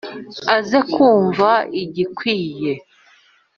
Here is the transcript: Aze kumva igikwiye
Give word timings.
Aze 0.55 0.79
kumva 0.93 1.49
igikwiye 1.81 2.73